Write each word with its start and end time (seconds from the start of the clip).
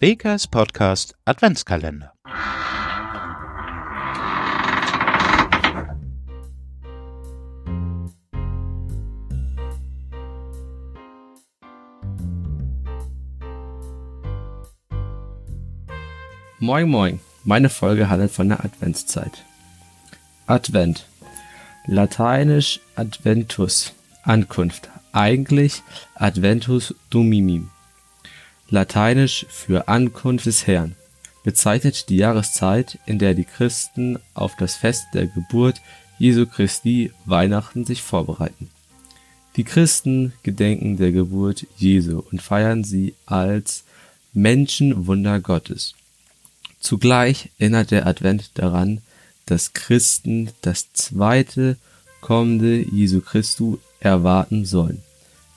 Bakers 0.00 0.46
Podcast 0.46 1.14
Adventskalender. 1.26 2.14
Moin 16.58 16.88
Moin, 16.88 17.20
meine 17.44 17.68
Folge 17.68 18.08
handelt 18.08 18.30
von 18.30 18.48
der 18.48 18.64
Adventszeit. 18.64 19.44
Advent. 20.46 21.06
Lateinisch 21.86 22.80
Adventus, 22.96 23.92
Ankunft. 24.22 24.88
Eigentlich 25.12 25.82
Adventus 26.14 26.94
Domini 27.10 27.66
lateinisch 28.70 29.46
für 29.48 29.88
Ankunft 29.88 30.46
des 30.46 30.66
Herrn, 30.66 30.94
bezeichnet 31.42 32.08
die 32.08 32.16
Jahreszeit, 32.16 32.98
in 33.06 33.18
der 33.18 33.34
die 33.34 33.44
Christen 33.44 34.18
auf 34.34 34.56
das 34.56 34.76
Fest 34.76 35.06
der 35.14 35.26
Geburt 35.26 35.80
Jesu 36.18 36.46
Christi 36.46 37.12
Weihnachten 37.24 37.84
sich 37.84 38.02
vorbereiten. 38.02 38.70
Die 39.56 39.64
Christen 39.64 40.32
gedenken 40.42 40.96
der 40.96 41.12
Geburt 41.12 41.66
Jesu 41.76 42.22
und 42.30 42.40
feiern 42.40 42.84
sie 42.84 43.14
als 43.26 43.84
Menschenwunder 44.32 45.40
Gottes. 45.40 45.94
Zugleich 46.78 47.50
erinnert 47.58 47.90
der 47.90 48.06
Advent 48.06 48.50
daran, 48.54 49.00
dass 49.46 49.72
Christen 49.72 50.50
das 50.62 50.92
zweite 50.92 51.76
kommende 52.20 52.76
Jesu 52.76 53.20
Christu 53.20 53.78
erwarten 53.98 54.64
sollen. 54.64 55.02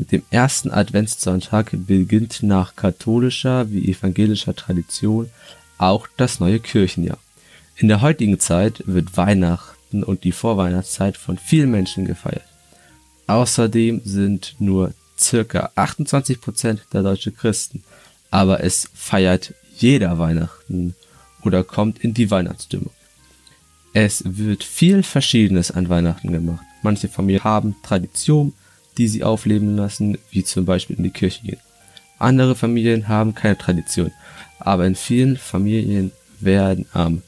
Mit 0.00 0.12
dem 0.12 0.22
ersten 0.30 0.70
Adventssonntag 0.70 1.72
beginnt 1.72 2.42
nach 2.42 2.74
katholischer 2.74 3.70
wie 3.70 3.86
evangelischer 3.86 4.56
Tradition 4.56 5.28
auch 5.76 6.08
das 6.16 6.40
neue 6.40 6.58
Kirchenjahr. 6.58 7.18
In 7.76 7.88
der 7.88 8.00
heutigen 8.00 8.40
Zeit 8.40 8.82
wird 8.86 9.18
Weihnachten 9.18 10.02
und 10.02 10.24
die 10.24 10.32
Vorweihnachtszeit 10.32 11.18
von 11.18 11.36
vielen 11.36 11.70
Menschen 11.70 12.06
gefeiert. 12.06 12.46
Außerdem 13.26 14.00
sind 14.02 14.54
nur 14.58 14.94
circa 15.18 15.70
28 15.74 16.40
Prozent 16.40 16.80
der 16.94 17.02
deutschen 17.02 17.36
Christen, 17.36 17.84
aber 18.30 18.64
es 18.64 18.88
feiert 18.94 19.52
jeder 19.76 20.18
Weihnachten 20.18 20.94
oder 21.42 21.62
kommt 21.62 21.98
in 21.98 22.14
die 22.14 22.30
Weihnachtsstimmung. 22.30 22.92
Es 23.92 24.22
wird 24.24 24.64
viel 24.64 25.02
Verschiedenes 25.02 25.70
an 25.70 25.90
Weihnachten 25.90 26.32
gemacht. 26.32 26.64
Manche 26.82 27.08
Familien 27.08 27.44
haben 27.44 27.76
Tradition, 27.82 28.54
die 28.98 29.08
sie 29.08 29.24
aufleben 29.24 29.76
lassen, 29.76 30.18
wie 30.30 30.44
zum 30.44 30.64
Beispiel 30.64 30.96
in 30.96 31.04
die 31.04 31.10
Kirche 31.10 31.42
gehen. 31.42 31.60
Andere 32.18 32.54
Familien 32.54 33.08
haben 33.08 33.34
keine 33.34 33.56
Tradition, 33.56 34.12
aber 34.58 34.86
in 34.86 34.94
vielen 34.94 35.36
Familien 35.36 36.12
werden 36.40 36.86
am 36.92 37.22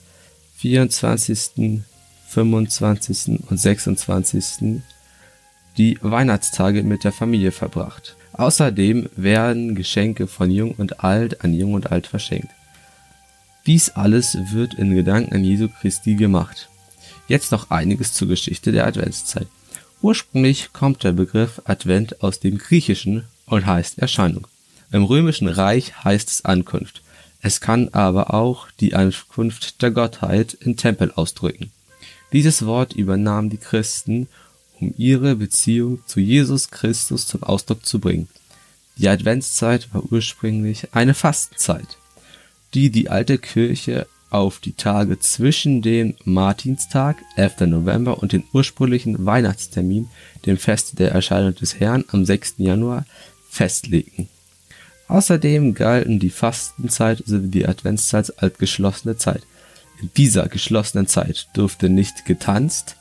24., 0.56 1.82
25. 2.28 3.40
und 3.48 3.58
26. 3.58 4.80
die 5.76 5.98
Weihnachtstage 6.00 6.82
mit 6.82 7.04
der 7.04 7.12
Familie 7.12 7.52
verbracht. 7.52 8.16
Außerdem 8.32 9.10
werden 9.16 9.74
Geschenke 9.74 10.26
von 10.26 10.50
Jung 10.50 10.72
und 10.72 11.04
Alt 11.04 11.44
an 11.44 11.52
Jung 11.52 11.74
und 11.74 11.92
Alt 11.92 12.06
verschenkt. 12.06 12.48
Dies 13.66 13.90
alles 13.90 14.36
wird 14.52 14.74
in 14.74 14.94
Gedanken 14.94 15.34
an 15.34 15.44
Jesu 15.44 15.68
Christi 15.68 16.14
gemacht. 16.14 16.68
Jetzt 17.28 17.52
noch 17.52 17.70
einiges 17.70 18.12
zur 18.12 18.28
Geschichte 18.28 18.72
der 18.72 18.86
Adventszeit. 18.86 19.46
Ursprünglich 20.02 20.72
kommt 20.72 21.04
der 21.04 21.12
Begriff 21.12 21.62
Advent 21.64 22.22
aus 22.24 22.40
dem 22.40 22.58
Griechischen 22.58 23.22
und 23.46 23.66
heißt 23.66 24.00
Erscheinung. 24.00 24.48
Im 24.90 25.04
Römischen 25.04 25.46
Reich 25.46 26.04
heißt 26.04 26.28
es 26.28 26.44
Ankunft. 26.44 27.02
Es 27.40 27.60
kann 27.60 27.88
aber 27.90 28.34
auch 28.34 28.68
die 28.80 28.94
Ankunft 28.96 29.80
der 29.80 29.92
Gottheit 29.92 30.54
im 30.60 30.76
Tempel 30.76 31.12
ausdrücken. 31.12 31.70
Dieses 32.32 32.66
Wort 32.66 32.94
übernahmen 32.94 33.48
die 33.48 33.58
Christen, 33.58 34.26
um 34.80 34.92
ihre 34.98 35.36
Beziehung 35.36 36.00
zu 36.06 36.18
Jesus 36.18 36.70
Christus 36.70 37.28
zum 37.28 37.44
Ausdruck 37.44 37.86
zu 37.86 38.00
bringen. 38.00 38.28
Die 38.96 39.08
Adventszeit 39.08 39.94
war 39.94 40.02
ursprünglich 40.10 40.88
eine 40.94 41.14
Fastenzeit, 41.14 41.96
die 42.74 42.90
die 42.90 43.08
alte 43.08 43.38
Kirche 43.38 44.08
auf 44.32 44.58
die 44.60 44.72
Tage 44.72 45.18
zwischen 45.18 45.82
dem 45.82 46.14
Martinstag, 46.24 47.16
11. 47.36 47.60
November, 47.66 48.22
und 48.22 48.32
den 48.32 48.44
ursprünglichen 48.52 49.26
Weihnachtstermin, 49.26 50.08
dem 50.46 50.56
Fest 50.56 50.98
der 50.98 51.12
Erscheinung 51.12 51.54
des 51.54 51.78
Herrn 51.78 52.04
am 52.08 52.24
6. 52.24 52.54
Januar, 52.58 53.04
festlegten. 53.50 54.28
Außerdem 55.08 55.74
galten 55.74 56.18
die 56.18 56.30
Fastenzeit 56.30 57.22
sowie 57.26 57.48
die 57.48 57.66
Adventszeit 57.66 58.42
als 58.42 58.56
geschlossene 58.56 59.18
Zeit. 59.18 59.42
In 60.00 60.10
dieser 60.16 60.48
geschlossenen 60.48 61.06
Zeit 61.06 61.48
durfte 61.52 61.90
nicht 61.90 62.24
getanzt 62.24 62.96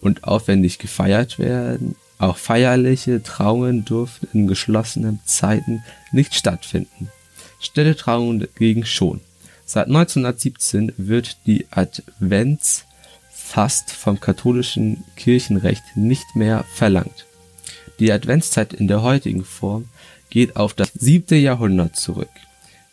und 0.00 0.22
aufwendig 0.24 0.78
gefeiert 0.78 1.40
werden, 1.40 1.96
auch 2.18 2.36
feierliche 2.36 3.22
Trauungen 3.22 3.84
durften 3.84 4.28
in 4.32 4.46
geschlossenen 4.46 5.18
Zeiten 5.24 5.82
nicht 6.12 6.34
stattfinden. 6.34 7.10
Stille 7.60 7.96
Trauungen 7.96 8.38
dagegen 8.38 8.86
schon. 8.86 9.20
Seit 9.68 9.88
1917 9.88 10.92
wird 10.96 11.38
die 11.44 11.66
Adventsfast 11.72 13.90
vom 13.90 14.20
katholischen 14.20 15.02
Kirchenrecht 15.16 15.82
nicht 15.96 16.36
mehr 16.36 16.64
verlangt. 16.72 17.26
Die 17.98 18.12
Adventszeit 18.12 18.72
in 18.72 18.86
der 18.86 19.02
heutigen 19.02 19.44
Form 19.44 19.88
geht 20.30 20.54
auf 20.54 20.72
das 20.72 20.92
siebte 20.94 21.34
Jahrhundert 21.34 21.96
zurück. 21.96 22.30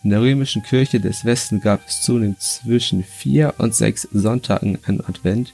In 0.03 0.09
der 0.09 0.21
römischen 0.21 0.63
Kirche 0.63 0.99
des 0.99 1.25
Westen 1.25 1.61
gab 1.61 1.87
es 1.87 2.01
zunehmend 2.01 2.41
zwischen 2.41 3.03
vier 3.03 3.53
und 3.59 3.75
sechs 3.75 4.07
Sonntagen 4.11 4.79
ein 4.87 4.99
Advent, 4.99 5.53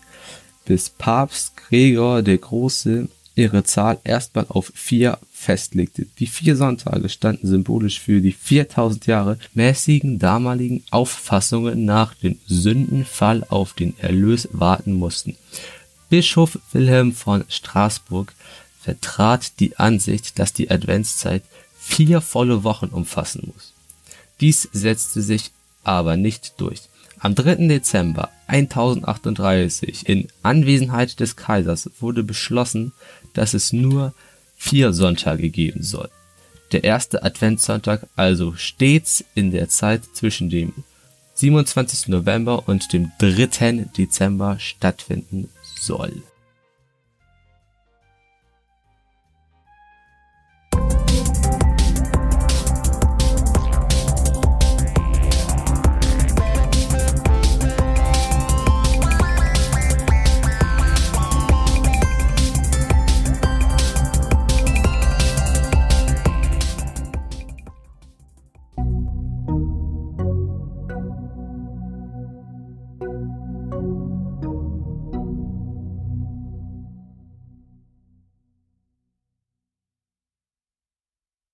bis 0.64 0.90
Papst 0.90 1.58
Gregor 1.58 2.22
der 2.22 2.38
Große 2.38 3.10
ihre 3.36 3.66
Zahl 3.66 4.00
erstmal 4.06 4.46
auf 4.48 4.72
vier 4.74 5.18
festlegte. 5.40 6.06
Die 6.20 6.28
vier 6.28 6.58
Sonntage 6.58 7.08
standen 7.08 7.48
symbolisch 7.48 8.00
für 8.02 8.20
die 8.20 8.34
4000 8.34 9.06
Jahre 9.06 9.40
mäßigen 9.54 10.20
damaligen 10.20 10.84
Auffassungen 10.92 11.86
nach 11.86 12.14
dem 12.14 12.38
Sündenfall 12.46 13.46
auf 13.48 13.74
den 13.74 13.98
Erlös 14.00 14.50
warten 14.52 14.94
mussten. 14.94 15.38
Bischof 16.10 16.60
Wilhelm 16.74 17.14
von 17.14 17.46
Straßburg 17.48 18.34
vertrat 18.82 19.60
die 19.62 19.78
Ansicht, 19.78 20.40
dass 20.40 20.52
die 20.52 20.70
Adventszeit 20.70 21.44
vier 21.78 22.20
volle 22.20 22.66
Wochen 22.66 22.88
umfassen 22.88 23.54
muss. 23.54 23.72
Dies 24.42 24.68
setzte 24.74 25.22
sich 25.22 25.52
aber 25.84 26.18
nicht 26.18 26.56
durch. 26.58 26.82
Am 27.20 27.36
3. 27.36 27.68
Dezember 27.68 28.30
1038 28.48 30.08
in 30.08 30.28
Anwesenheit 30.44 31.20
des 31.20 31.36
Kaisers 31.38 31.90
wurde 32.00 32.24
beschlossen, 32.24 32.92
dass 33.34 33.54
es 33.54 33.72
nur 33.74 34.14
vier 34.60 34.94
Sonntage 34.94 35.50
geben 35.50 35.82
soll. 35.82 36.10
Der 36.72 36.84
erste 36.84 37.24
Adventssonntag 37.24 38.06
also 38.16 38.54
stets 38.56 39.26
in 39.34 39.50
der 39.50 39.70
Zeit 39.70 40.04
zwischen 40.14 40.52
dem 40.52 40.74
27. 41.34 42.10
November 42.10 42.68
und 42.68 42.94
dem 42.94 43.12
3. 43.18 43.88
Dezember 43.98 44.60
stattfinden 44.60 45.50
soll 45.80 46.22
Música 73.02 74.29